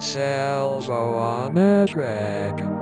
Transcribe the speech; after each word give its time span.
Salvo 0.00 1.14
on 1.14 1.58
a 1.58 1.86
track. 1.86 2.79